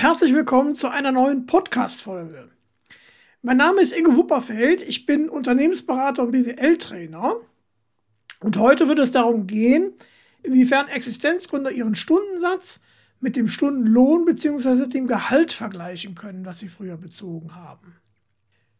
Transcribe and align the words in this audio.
herzlich 0.00 0.32
willkommen 0.32 0.74
zu 0.76 0.88
einer 0.88 1.12
neuen 1.12 1.44
Podcast-Folge. 1.44 2.48
Mein 3.42 3.58
Name 3.58 3.82
ist 3.82 3.92
Inge 3.92 4.16
Wupperfeld, 4.16 4.80
ich 4.80 5.04
bin 5.04 5.28
Unternehmensberater 5.28 6.22
und 6.22 6.30
BWL-Trainer. 6.30 7.36
Und 8.40 8.56
heute 8.56 8.88
wird 8.88 8.98
es 8.98 9.12
darum 9.12 9.46
gehen, 9.46 9.92
inwiefern 10.42 10.88
Existenzgründer 10.88 11.70
ihren 11.70 11.96
Stundensatz 11.96 12.80
mit 13.20 13.36
dem 13.36 13.46
Stundenlohn 13.46 14.24
bzw. 14.24 14.86
dem 14.86 15.06
Gehalt 15.06 15.52
vergleichen 15.52 16.14
können, 16.14 16.46
was 16.46 16.60
sie 16.60 16.68
früher 16.68 16.96
bezogen 16.96 17.54
haben. 17.54 17.96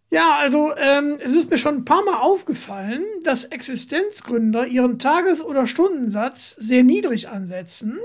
Ja, 0.09 0.39
also 0.39 0.75
ähm, 0.79 1.19
es 1.23 1.35
ist 1.35 1.51
mir 1.51 1.59
schon 1.59 1.75
ein 1.75 1.85
paar 1.85 2.03
Mal 2.03 2.17
aufgefallen, 2.17 3.05
dass 3.25 3.45
Existenzgründer 3.45 4.67
ihren 4.67 4.99
Tages- 4.99 5.43
oder 5.43 5.67
Stundensatz 5.67 6.53
sehr 6.53 6.83
niedrig 6.83 7.29
ansetzen, 7.29 7.99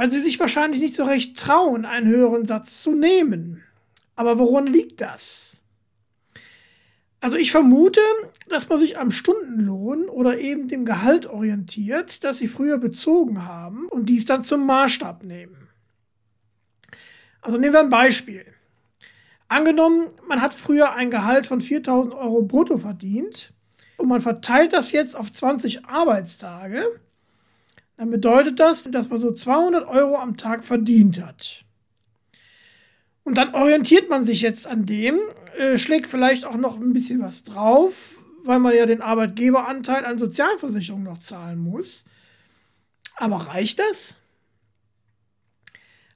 weil 0.00 0.10
sie 0.10 0.20
sich 0.20 0.40
wahrscheinlich 0.40 0.80
nicht 0.80 0.94
so 0.94 1.04
recht 1.04 1.38
trauen, 1.38 1.84
einen 1.84 2.06
höheren 2.06 2.46
Satz 2.46 2.82
zu 2.82 2.94
nehmen. 2.94 3.62
Aber 4.16 4.38
woran 4.38 4.66
liegt 4.66 5.02
das? 5.02 5.60
Also 7.20 7.36
ich 7.36 7.50
vermute, 7.50 8.00
dass 8.48 8.70
man 8.70 8.78
sich 8.78 8.96
am 8.96 9.10
Stundenlohn 9.10 10.08
oder 10.08 10.38
eben 10.38 10.68
dem 10.68 10.86
Gehalt 10.86 11.26
orientiert, 11.26 12.24
das 12.24 12.38
sie 12.38 12.48
früher 12.48 12.78
bezogen 12.78 13.44
haben 13.44 13.88
und 13.88 14.06
dies 14.06 14.24
dann 14.24 14.42
zum 14.42 14.64
Maßstab 14.64 15.22
nehmen. 15.22 15.68
Also 17.42 17.58
nehmen 17.58 17.74
wir 17.74 17.80
ein 17.80 17.90
Beispiel. 17.90 18.46
Angenommen, 19.48 20.08
man 20.26 20.40
hat 20.40 20.54
früher 20.54 20.94
ein 20.94 21.10
Gehalt 21.10 21.46
von 21.46 21.60
4000 21.60 22.14
Euro 22.14 22.40
brutto 22.40 22.78
verdient 22.78 23.52
und 23.98 24.08
man 24.08 24.22
verteilt 24.22 24.72
das 24.72 24.92
jetzt 24.92 25.14
auf 25.14 25.30
20 25.30 25.84
Arbeitstage, 25.84 26.86
dann 28.00 28.10
bedeutet 28.10 28.58
das, 28.58 28.84
dass 28.84 29.10
man 29.10 29.20
so 29.20 29.30
200 29.30 29.86
Euro 29.86 30.16
am 30.16 30.38
Tag 30.38 30.64
verdient 30.64 31.22
hat. 31.22 31.66
Und 33.24 33.36
dann 33.36 33.54
orientiert 33.54 34.08
man 34.08 34.24
sich 34.24 34.40
jetzt 34.40 34.66
an 34.66 34.86
dem, 34.86 35.18
äh, 35.58 35.76
schlägt 35.76 36.08
vielleicht 36.08 36.46
auch 36.46 36.56
noch 36.56 36.80
ein 36.80 36.94
bisschen 36.94 37.20
was 37.20 37.44
drauf, 37.44 38.16
weil 38.42 38.58
man 38.58 38.74
ja 38.74 38.86
den 38.86 39.02
Arbeitgeberanteil 39.02 40.06
an 40.06 40.16
Sozialversicherung 40.16 41.02
noch 41.02 41.18
zahlen 41.18 41.58
muss. 41.58 42.06
Aber 43.16 43.36
reicht 43.36 43.78
das? 43.78 44.16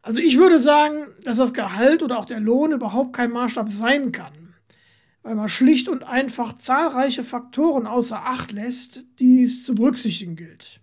Also 0.01 0.21
ich 0.21 0.39
würde 0.39 0.61
sagen, 0.61 1.05
dass 1.25 1.37
das 1.37 1.53
Gehalt 1.53 2.03
oder 2.03 2.19
auch 2.19 2.25
der 2.25 2.41
Lohn 2.41 2.73
überhaupt 2.73 3.13
kein 3.13 3.31
Maßstab 3.31 3.71
sein 3.71 4.11
kann, 4.11 4.55
weil 5.23 5.35
man 5.35 5.51
schlicht 5.51 5.91
und 5.91 6.03
einfach 6.03 6.55
zahlreiche 6.55 7.25
Faktoren 7.25 7.87
außer 7.87 8.25
Acht 8.25 8.53
lässt, 8.53 9.05
die 9.19 9.43
es 9.43 9.65
zu 9.65 9.75
berücksichtigen 9.75 10.35
gilt. 10.35 10.81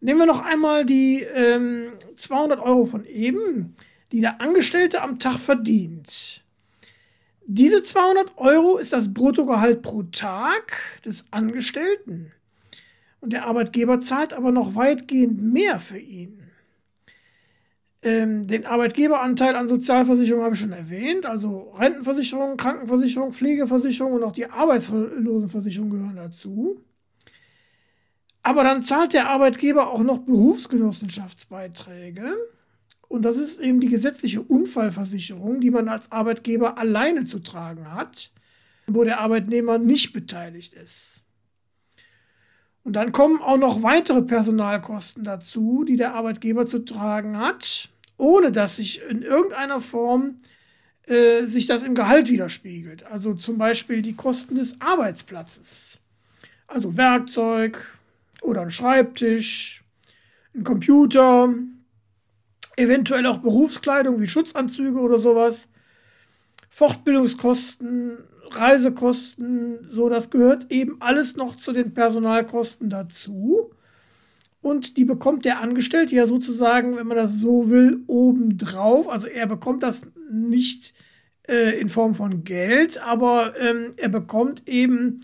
Nehmen 0.00 0.20
wir 0.20 0.26
noch 0.26 0.44
einmal 0.44 0.84
die 0.84 1.22
ähm, 1.22 1.88
200 2.16 2.60
Euro 2.60 2.84
von 2.84 3.04
eben, 3.04 3.74
die 4.12 4.20
der 4.20 4.40
Angestellte 4.40 5.02
am 5.02 5.18
Tag 5.18 5.38
verdient. 5.38 6.44
Diese 7.46 7.82
200 7.82 8.36
Euro 8.36 8.76
ist 8.76 8.92
das 8.92 9.12
Bruttogehalt 9.12 9.82
pro 9.82 10.02
Tag 10.04 10.76
des 11.04 11.26
Angestellten. 11.30 12.32
Und 13.20 13.32
der 13.32 13.46
Arbeitgeber 13.46 14.00
zahlt 14.00 14.32
aber 14.32 14.52
noch 14.52 14.74
weitgehend 14.76 15.42
mehr 15.42 15.80
für 15.80 15.98
ihn. 15.98 16.38
Ähm, 18.02 18.46
den 18.46 18.64
Arbeitgeberanteil 18.64 19.56
an 19.56 19.68
Sozialversicherung 19.68 20.44
habe 20.44 20.54
ich 20.54 20.60
schon 20.60 20.72
erwähnt. 20.72 21.26
Also 21.26 21.72
Rentenversicherung, 21.76 22.56
Krankenversicherung, 22.56 23.32
Pflegeversicherung 23.32 24.12
und 24.12 24.22
auch 24.22 24.32
die 24.32 24.46
Arbeitslosenversicherung 24.46 25.90
gehören 25.90 26.16
dazu. 26.16 26.80
Aber 28.48 28.64
dann 28.64 28.82
zahlt 28.82 29.12
der 29.12 29.28
Arbeitgeber 29.28 29.90
auch 29.90 30.00
noch 30.00 30.20
Berufsgenossenschaftsbeiträge. 30.20 32.34
Und 33.06 33.20
das 33.20 33.36
ist 33.36 33.60
eben 33.60 33.78
die 33.78 33.90
gesetzliche 33.90 34.40
Unfallversicherung, 34.40 35.60
die 35.60 35.70
man 35.70 35.90
als 35.90 36.10
Arbeitgeber 36.10 36.78
alleine 36.78 37.26
zu 37.26 37.40
tragen 37.40 37.92
hat, 37.92 38.32
wo 38.86 39.04
der 39.04 39.20
Arbeitnehmer 39.20 39.76
nicht 39.76 40.14
beteiligt 40.14 40.72
ist. 40.72 41.20
Und 42.84 42.94
dann 42.94 43.12
kommen 43.12 43.42
auch 43.42 43.58
noch 43.58 43.82
weitere 43.82 44.22
Personalkosten 44.22 45.24
dazu, 45.24 45.84
die 45.86 45.96
der 45.96 46.14
Arbeitgeber 46.14 46.66
zu 46.66 46.78
tragen 46.78 47.36
hat, 47.36 47.90
ohne 48.16 48.50
dass 48.50 48.76
sich 48.76 49.02
in 49.10 49.20
irgendeiner 49.20 49.82
Form 49.82 50.36
äh, 51.02 51.44
sich 51.44 51.66
das 51.66 51.82
im 51.82 51.94
Gehalt 51.94 52.30
widerspiegelt. 52.30 53.04
Also 53.04 53.34
zum 53.34 53.58
Beispiel 53.58 54.00
die 54.00 54.16
Kosten 54.16 54.54
des 54.54 54.80
Arbeitsplatzes. 54.80 55.98
Also 56.66 56.96
Werkzeug 56.96 57.97
oder 58.42 58.62
ein 58.62 58.70
Schreibtisch, 58.70 59.84
ein 60.54 60.64
Computer, 60.64 61.52
eventuell 62.76 63.26
auch 63.26 63.38
Berufskleidung 63.38 64.20
wie 64.20 64.26
Schutzanzüge 64.26 65.00
oder 65.00 65.18
sowas. 65.18 65.68
Fortbildungskosten, 66.70 68.18
Reisekosten, 68.50 69.90
so, 69.92 70.08
das 70.08 70.30
gehört 70.30 70.70
eben 70.70 70.96
alles 71.00 71.36
noch 71.36 71.56
zu 71.56 71.72
den 71.72 71.92
Personalkosten 71.92 72.88
dazu. 72.88 73.72
Und 74.60 74.96
die 74.96 75.04
bekommt 75.04 75.44
der 75.44 75.60
Angestellte 75.60 76.14
ja 76.14 76.26
sozusagen, 76.26 76.96
wenn 76.96 77.06
man 77.06 77.16
das 77.16 77.34
so 77.34 77.70
will, 77.70 78.02
obendrauf. 78.06 79.08
Also 79.08 79.26
er 79.26 79.46
bekommt 79.46 79.82
das 79.82 80.02
nicht 80.30 80.94
äh, 81.48 81.78
in 81.78 81.88
Form 81.88 82.14
von 82.14 82.44
Geld, 82.44 83.00
aber 83.02 83.58
ähm, 83.58 83.92
er 83.96 84.08
bekommt 84.08 84.68
eben 84.68 85.20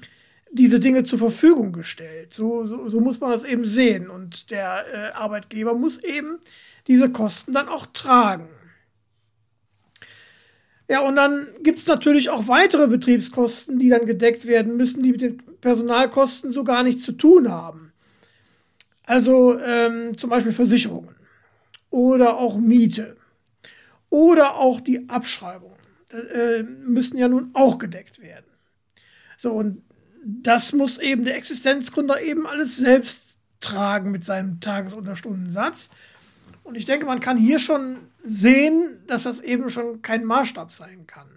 diese 0.54 0.78
Dinge 0.78 1.03
zur 1.03 1.19
Verfügung 1.19 1.72
gestellt. 1.72 2.32
So, 2.32 2.66
so, 2.66 2.88
so 2.88 3.00
muss 3.00 3.20
man 3.20 3.32
das 3.32 3.44
eben 3.44 3.65
sehen. 3.65 4.09
Und 4.09 4.50
der 4.50 4.84
äh, 4.92 5.12
Arbeitgeber 5.12 5.75
muss 5.75 5.98
eben 5.98 6.38
diese 6.87 7.10
Kosten 7.10 7.53
dann 7.53 7.69
auch 7.69 7.87
tragen. 7.87 8.48
Ja, 10.88 11.00
und 11.00 11.16
dann 11.16 11.47
gibt 11.62 11.78
es 11.78 11.87
natürlich 11.87 12.31
auch 12.31 12.47
weitere 12.47 12.87
Betriebskosten, 12.87 13.78
die 13.78 13.88
dann 13.88 14.06
gedeckt 14.06 14.47
werden 14.47 14.76
müssen, 14.76 15.03
die 15.03 15.12
mit 15.12 15.22
den 15.22 15.43
Personalkosten 15.60 16.53
so 16.53 16.62
gar 16.62 16.82
nichts 16.82 17.03
zu 17.03 17.12
tun 17.12 17.50
haben. 17.50 17.93
Also 19.06 19.59
ähm, 19.59 20.16
zum 20.16 20.31
Beispiel 20.31 20.53
Versicherungen 20.53 21.16
oder 21.91 22.37
auch 22.38 22.56
Miete 22.59 23.16
oder 24.09 24.56
auch 24.56 24.81
die 24.81 25.09
Abschreibungen 25.09 25.78
äh, 26.10 26.62
müssen 26.62 27.16
ja 27.16 27.28
nun 27.28 27.50
auch 27.54 27.78
gedeckt 27.78 28.20
werden. 28.22 28.47
So, 29.37 29.53
und 29.53 29.82
das 30.24 30.72
muss 30.72 30.98
eben 30.98 31.24
der 31.24 31.36
Existenzgründer 31.36 32.20
eben 32.22 32.46
alles 32.46 32.76
selbst 32.76 33.36
tragen 33.60 34.10
mit 34.10 34.24
seinem 34.24 34.60
Tages- 34.60 34.94
oder 34.94 35.16
Stundensatz. 35.16 35.90
Und 36.62 36.76
ich 36.76 36.86
denke, 36.86 37.06
man 37.06 37.20
kann 37.20 37.36
hier 37.36 37.58
schon 37.58 37.98
sehen, 38.22 39.02
dass 39.06 39.24
das 39.24 39.40
eben 39.40 39.70
schon 39.70 40.02
kein 40.02 40.24
Maßstab 40.24 40.72
sein 40.72 41.06
kann. 41.06 41.28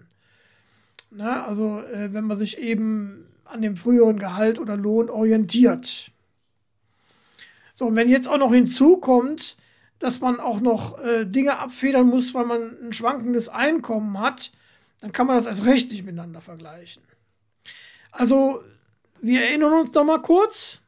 Na, 1.10 1.46
also 1.46 1.80
äh, 1.80 2.12
wenn 2.12 2.24
man 2.24 2.38
sich 2.38 2.58
eben 2.58 3.26
an 3.44 3.62
dem 3.62 3.76
früheren 3.76 4.18
Gehalt 4.18 4.58
oder 4.58 4.76
Lohn 4.76 5.08
orientiert. 5.08 6.10
So, 7.76 7.86
und 7.86 7.96
wenn 7.96 8.08
jetzt 8.08 8.28
auch 8.28 8.38
noch 8.38 8.52
hinzukommt, 8.52 9.56
dass 9.98 10.20
man 10.20 10.40
auch 10.40 10.60
noch 10.60 10.98
äh, 10.98 11.24
Dinge 11.24 11.58
abfedern 11.58 12.06
muss, 12.06 12.34
weil 12.34 12.44
man 12.44 12.76
ein 12.82 12.92
schwankendes 12.92 13.48
Einkommen 13.48 14.18
hat, 14.18 14.52
dann 15.00 15.12
kann 15.12 15.26
man 15.26 15.36
das 15.36 15.46
als 15.46 15.64
recht 15.64 15.90
nicht 15.90 16.04
miteinander 16.04 16.40
vergleichen. 16.40 17.02
Also, 18.10 18.62
wir 19.20 19.44
erinnern 19.44 19.72
uns 19.72 19.92
noch 19.92 20.04
mal 20.04 20.22
kurz. 20.22 20.80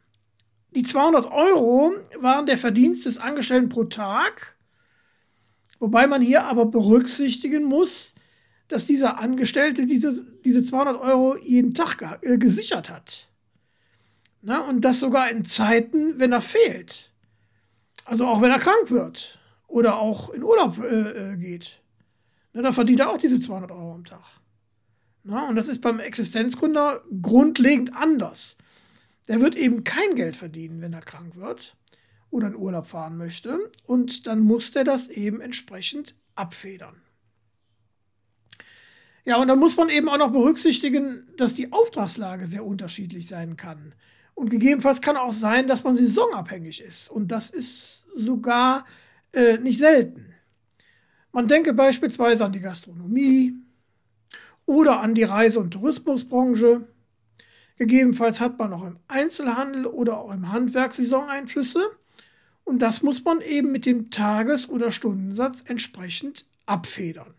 Die 0.75 0.83
200 0.83 1.27
Euro 1.31 1.93
waren 2.21 2.47
der 2.47 2.59
Verdienst 2.59 3.07
des 3.07 3.19
Angestellten 3.19 3.69
pro 3.69 3.85
Tag, 3.85 4.57
wobei 5.81 6.07
man 6.07 6.23
hier 6.23 6.45
aber 6.45 6.67
berücksichtigen 6.67 7.65
muss, 7.65 8.15
dass 8.69 8.87
dieser 8.87 9.19
Angestellte 9.19 9.87
diese, 9.87 10.25
diese 10.45 10.63
200 10.63 11.01
Euro 11.01 11.37
jeden 11.37 11.75
Tag 11.75 12.21
äh, 12.23 12.39
gesichert 12.39 12.89
hat. 12.89 13.29
Na, 14.43 14.61
und 14.61 14.83
das 14.83 15.01
sogar 15.01 15.29
in 15.31 15.45
Zeiten, 15.45 16.19
wenn 16.19 16.33
er 16.33 16.41
fehlt. 16.41 17.13
Also 18.05 18.27
auch 18.27 18.41
wenn 18.41 18.51
er 18.51 18.59
krank 18.59 18.91
wird 18.91 19.39
oder 19.67 19.99
auch 19.99 20.31
in 20.31 20.43
Urlaub 20.43 20.79
äh, 20.79 21.33
äh 21.33 21.37
geht. 21.37 21.81
Na, 22.53 22.63
dann 22.63 22.73
verdient 22.73 23.01
er 23.01 23.11
auch 23.11 23.19
diese 23.19 23.41
200 23.41 23.71
Euro 23.73 23.95
am 23.95 24.05
Tag. 24.05 24.40
Na, 25.23 25.49
und 25.49 25.57
das 25.57 25.69
ist 25.69 25.81
beim 25.81 26.01
Existenzgründer 26.01 27.03
grundlegend 27.21 27.95
anders. 27.95 28.57
Der 29.29 29.41
wird 29.41 29.55
eben 29.55 29.85
kein 29.85 30.15
Geld 30.15 30.37
verdienen, 30.37 30.81
wenn 30.81 30.93
er 30.93 31.01
krank 31.01 31.37
wird 31.37 31.77
oder 32.31 32.49
in 32.49 32.57
Urlaub 32.57 32.87
fahren 32.87 33.17
möchte. 33.17 33.71
Und 33.85 34.27
dann 34.27 34.41
muss 34.41 34.73
der 34.73 34.85
das 34.85 35.09
eben 35.09 35.41
entsprechend 35.41 36.15
abfedern. 36.35 37.03
Ja, 39.25 39.37
und 39.37 39.49
dann 39.49 39.59
muss 39.59 39.77
man 39.77 39.91
eben 39.91 40.09
auch 40.09 40.17
noch 40.17 40.33
berücksichtigen, 40.33 41.29
dass 41.37 41.55
die 41.55 41.73
Auftragslage 41.73 42.47
sehr 42.47 42.65
unterschiedlich 42.65 43.29
sein 43.29 43.57
kann. 43.57 43.95
Und 44.35 44.49
gegebenenfalls 44.49 45.03
kann 45.03 45.17
auch 45.17 45.35
sein, 45.35 45.69
dass 45.69 45.85
man 45.85 45.97
saisonabhängig 45.97 46.81
ist. 46.81 47.11
Und 47.11 47.29
das 47.29 47.51
ist 47.51 48.07
sogar 48.17 48.87
äh, 49.33 49.59
nicht 49.59 49.79
selten. 49.79 50.35
Man 51.33 51.47
denke 51.47 51.75
beispielsweise 51.75 52.45
an 52.45 52.53
die 52.53 52.61
Gastronomie 52.61 53.55
oder 54.71 55.01
an 55.01 55.15
die 55.15 55.25
Reise- 55.25 55.59
und 55.59 55.73
Tourismusbranche 55.73 56.87
Gegebenenfalls 57.81 58.41
hat 58.41 58.59
man 58.59 58.75
auch 58.75 58.85
im 58.85 58.99
Einzelhandel 59.09 59.87
oder 59.87 60.19
auch 60.19 60.31
im 60.33 60.53
Handwerk 60.53 60.93
Saisoneinflüsse. 60.93 61.83
Und 62.63 62.81
das 62.81 63.03
muss 63.03 63.25
man 63.25 63.41
eben 63.41 63.73
mit 63.73 63.87
dem 63.87 64.11
Tages- 64.11 64.69
oder 64.69 64.91
Stundensatz 64.91 65.63
entsprechend 65.67 66.45
abfedern. 66.67 67.33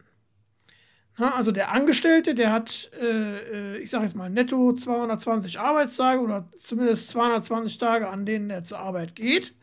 Na, 1.19 1.35
also 1.35 1.51
der 1.51 1.71
Angestellte, 1.71 2.33
der 2.33 2.51
hat, 2.51 2.89
äh, 2.99 3.75
äh 3.75 3.77
ich 3.77 3.91
sage 3.91 4.05
jetzt 4.05 4.15
mal, 4.15 4.31
netto 4.31 4.73
220 4.73 5.59
Arbeitstage 5.59 6.21
oder 6.21 6.49
zumindest 6.59 7.09
220 7.09 7.77
Tage, 7.77 8.09
an 8.09 8.25
denen 8.25 8.49
er 8.49 8.63
zur 8.63 8.79
Arbeit 8.79 9.15
geht. 9.15 9.53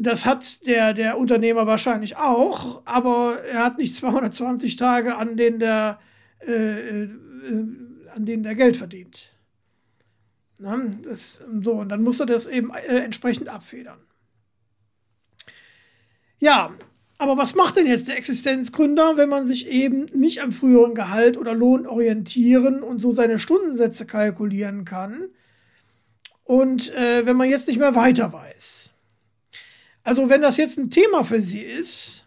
Das 0.00 0.26
hat 0.26 0.66
der, 0.66 0.94
der 0.94 1.16
Unternehmer 1.18 1.66
wahrscheinlich 1.66 2.16
auch, 2.16 2.82
aber 2.84 3.42
er 3.44 3.64
hat 3.64 3.78
nicht 3.78 3.94
220 3.94 4.76
Tage, 4.76 5.16
an 5.16 5.36
denen 5.36 5.58
der, 5.60 6.00
äh, 6.40 6.52
äh, 6.52 7.10
an 8.14 8.26
denen 8.26 8.42
der 8.42 8.54
Geld 8.56 8.76
verdient. 8.76 9.32
Na, 10.58 10.78
das, 11.02 11.40
so, 11.62 11.72
und 11.74 11.88
dann 11.88 12.02
muss 12.02 12.18
er 12.18 12.26
das 12.26 12.46
eben 12.46 12.70
äh, 12.74 12.98
entsprechend 12.98 13.48
abfedern. 13.48 13.98
Ja, 16.38 16.72
aber 17.18 17.38
was 17.38 17.54
macht 17.54 17.76
denn 17.76 17.86
jetzt 17.86 18.08
der 18.08 18.18
Existenzgründer, 18.18 19.16
wenn 19.16 19.28
man 19.28 19.46
sich 19.46 19.68
eben 19.68 20.04
nicht 20.14 20.42
am 20.42 20.52
früheren 20.52 20.94
Gehalt 20.94 21.36
oder 21.36 21.54
Lohn 21.54 21.86
orientieren 21.86 22.82
und 22.82 23.00
so 23.00 23.12
seine 23.12 23.38
Stundensätze 23.38 24.06
kalkulieren 24.06 24.84
kann? 24.84 25.28
Und 26.44 26.92
äh, 26.94 27.24
wenn 27.24 27.36
man 27.36 27.48
jetzt 27.48 27.68
nicht 27.68 27.78
mehr 27.78 27.94
weiter 27.94 28.32
weiß. 28.32 28.85
Also 30.06 30.28
wenn 30.28 30.40
das 30.40 30.56
jetzt 30.56 30.78
ein 30.78 30.88
Thema 30.88 31.24
für 31.24 31.42
Sie 31.42 31.62
ist, 31.62 32.24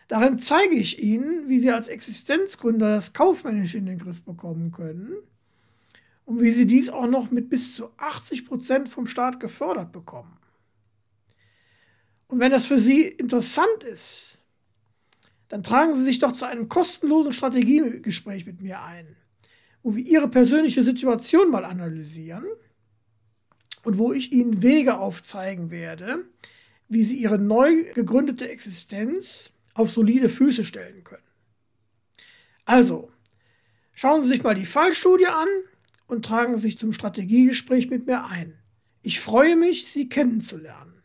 Darin 0.10 0.38
zeige 0.38 0.76
ich 0.76 1.02
Ihnen, 1.02 1.48
wie 1.48 1.60
Sie 1.60 1.72
als 1.72 1.88
Existenzgründer 1.88 2.96
das 2.96 3.14
Kaufmännische 3.14 3.78
in 3.78 3.86
den 3.86 4.00
Griff 4.00 4.22
bekommen 4.24 4.74
können 4.74 5.14
und 6.26 6.42
wie 6.42 6.52
Sie 6.52 6.68
dies 6.68 6.90
auch 6.90 7.08
noch 7.08 7.32
mit 7.32 7.50
bis 7.50 7.74
zu 7.74 7.92
80 7.98 8.46
Prozent 8.46 8.90
vom 8.90 9.08
Staat 9.08 9.40
gefördert 9.40 9.94
bekommen. 9.94 10.39
Und 12.30 12.40
wenn 12.40 12.52
das 12.52 12.68
für 12.68 12.80
Sie 12.80 13.04
interessant 13.04 13.84
ist, 13.84 14.38
dann 15.50 15.64
tragen 15.64 15.96
Sie 15.96 16.04
sich 16.04 16.20
doch 16.20 16.32
zu 16.32 16.46
einem 16.46 16.70
kostenlosen 16.70 17.34
Strategiegespräch 17.34 18.46
mit 18.46 18.62
mir 18.62 18.82
ein, 18.84 19.18
wo 19.82 19.96
wir 19.96 20.06
Ihre 20.06 20.28
persönliche 20.28 20.84
Situation 20.84 21.50
mal 21.50 21.66
analysieren 21.66 22.46
und 23.84 23.98
wo 23.98 24.14
ich 24.14 24.32
Ihnen 24.32 24.62
Wege 24.62 25.00
aufzeigen 25.00 25.72
werde, 25.72 26.24
wie 26.88 27.04
Sie 27.04 27.18
Ihre 27.18 27.40
neu 27.40 27.92
gegründete 27.96 28.48
Existenz 28.48 29.52
auf 29.74 29.90
solide 29.90 30.30
Füße 30.30 30.64
stellen 30.64 31.04
können. 31.04 31.24
Also, 32.66 33.10
schauen 33.94 34.24
Sie 34.24 34.30
sich 34.30 34.44
mal 34.44 34.54
die 34.54 34.68
Fallstudie 34.68 35.28
an 35.28 35.48
und 36.06 36.26
tragen 36.26 36.60
sich 36.60 36.78
zum 36.78 36.94
Strategiegespräch 36.94 37.90
mit 37.90 38.06
mir 38.06 38.26
ein. 38.26 38.54
Ich 39.02 39.20
freue 39.20 39.56
mich, 39.56 39.92
Sie 39.92 40.10
kennenzulernen. 40.10 41.02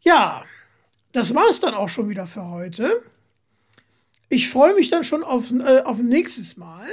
Ja, 0.00 0.44
das 1.12 1.34
war 1.34 1.48
es 1.48 1.60
dann 1.60 1.74
auch 1.74 1.88
schon 1.88 2.08
wieder 2.08 2.26
für 2.26 2.48
heute. 2.50 3.02
Ich 4.28 4.48
freue 4.48 4.74
mich 4.74 4.90
dann 4.90 5.04
schon 5.04 5.24
auf, 5.24 5.50
äh, 5.50 5.80
auf 5.80 5.98
nächstes 5.98 6.56
Mal. 6.56 6.88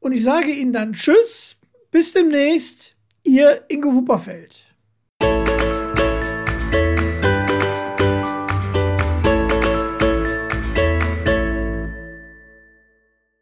Und 0.00 0.12
ich 0.12 0.22
sage 0.22 0.50
Ihnen 0.52 0.72
dann 0.72 0.92
Tschüss, 0.92 1.56
bis 1.90 2.12
demnächst. 2.12 2.94
Ihr 3.24 3.64
Ingo 3.68 3.92
Wupperfeld. 3.92 4.64